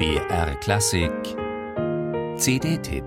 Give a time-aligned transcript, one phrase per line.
[0.00, 1.12] BR Klassik
[2.38, 3.04] CD-Tipp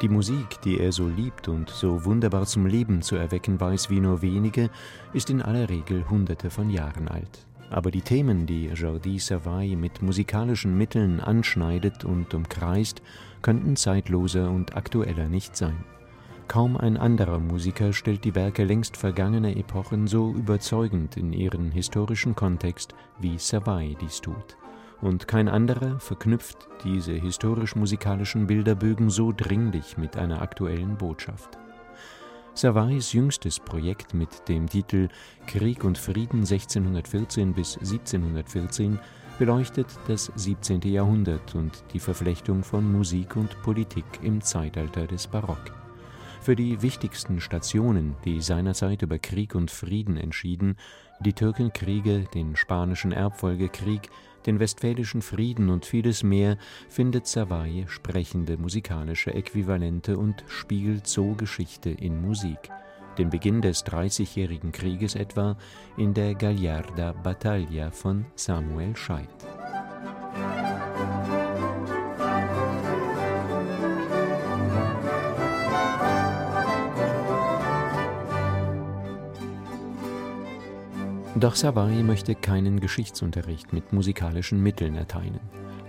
[0.00, 4.00] Die Musik, die er so liebt und so wunderbar zum Leben zu erwecken weiß wie
[4.00, 4.70] nur wenige,
[5.12, 7.47] ist in aller Regel hunderte von Jahren alt.
[7.70, 13.02] Aber die Themen, die Jordi Savay mit musikalischen Mitteln anschneidet und umkreist,
[13.42, 15.84] könnten zeitloser und aktueller nicht sein.
[16.48, 22.34] Kaum ein anderer Musiker stellt die Werke längst vergangener Epochen so überzeugend in ihren historischen
[22.34, 24.56] Kontext, wie Savay dies tut.
[25.02, 31.58] Und kein anderer verknüpft diese historisch-musikalischen Bilderbögen so dringlich mit einer aktuellen Botschaft.
[32.58, 35.10] Savays jüngstes Projekt mit dem Titel
[35.46, 38.98] Krieg und Frieden 1614 bis 1714
[39.38, 40.80] beleuchtet das 17.
[40.80, 45.87] Jahrhundert und die Verflechtung von Musik und Politik im Zeitalter des Barock.
[46.40, 50.76] Für die wichtigsten Stationen, die seinerzeit über Krieg und Frieden entschieden,
[51.20, 54.08] die Türkenkriege, den Spanischen Erbfolgekrieg,
[54.46, 56.56] den Westfälischen Frieden und vieles mehr,
[56.88, 62.70] findet Savay sprechende musikalische Äquivalente und spiegelt so Geschichte in Musik.
[63.18, 65.56] Den Beginn des Dreißigjährigen Krieges etwa
[65.96, 69.57] in der Gagliarda Battaglia von Samuel Scheidt.
[81.40, 85.38] Doch Savary möchte keinen Geschichtsunterricht mit musikalischen Mitteln erteilen.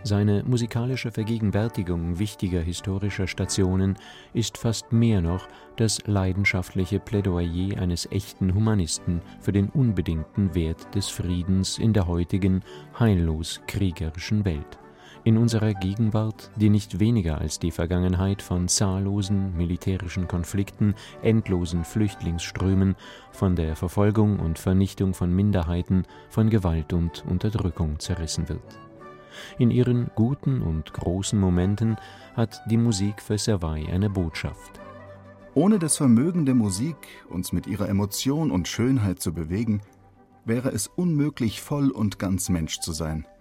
[0.04, 3.98] Seine musikalische Vergegenwärtigung wichtiger historischer Stationen
[4.32, 11.10] ist fast mehr noch das leidenschaftliche Plädoyer eines echten Humanisten für den unbedingten Wert des
[11.10, 12.62] Friedens in der heutigen,
[13.00, 14.78] heillos kriegerischen Welt
[15.24, 22.96] in unserer Gegenwart, die nicht weniger als die Vergangenheit von zahllosen militärischen Konflikten, endlosen Flüchtlingsströmen,
[23.32, 28.80] von der Verfolgung und Vernichtung von Minderheiten, von Gewalt und Unterdrückung zerrissen wird.
[29.58, 31.98] In ihren guten und großen Momenten
[32.36, 34.80] hat die Musik für Servais eine Botschaft.
[35.54, 36.96] Ohne das Vermögen der Musik,
[37.30, 39.82] uns mit ihrer Emotion und Schönheit zu bewegen,
[40.46, 43.26] wäre es unmöglich, voll und ganz Mensch zu sein–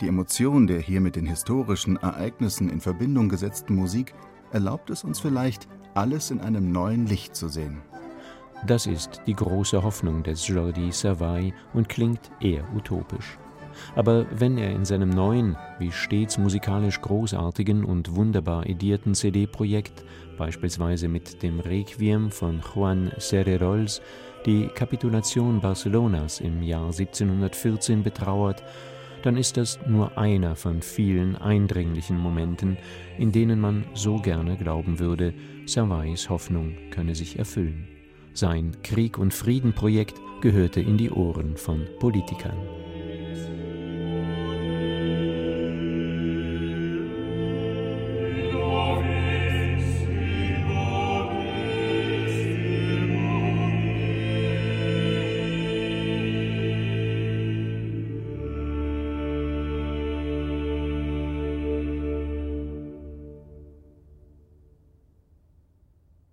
[0.00, 4.14] die Emotion der hier mit den historischen Ereignissen in Verbindung gesetzten Musik
[4.52, 7.80] erlaubt es uns vielleicht, alles in einem neuen Licht zu sehen.
[8.66, 13.38] Das ist die große Hoffnung des Jordi Savay und klingt eher utopisch.
[13.94, 20.04] Aber wenn er in seinem neuen, wie stets musikalisch großartigen und wunderbar edierten CD-Projekt,
[20.38, 24.00] beispielsweise mit dem Requiem von Juan Cererols,
[24.46, 28.62] die Kapitulation Barcelonas im Jahr 1714 betrauert,
[29.26, 32.78] dann ist das nur einer von vielen eindringlichen Momenten,
[33.18, 35.34] in denen man so gerne glauben würde,
[35.66, 37.88] Savais Hoffnung könne sich erfüllen.
[38.34, 42.56] Sein Krieg- und Friedenprojekt gehörte in die Ohren von Politikern.